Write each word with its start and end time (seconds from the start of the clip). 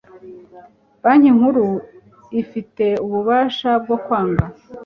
banki 1.03 1.29
nkuru 1.37 1.67
ifite 2.41 2.85
ububasha 3.05 3.71
bwo 3.83 3.97
kwanga 4.03 4.43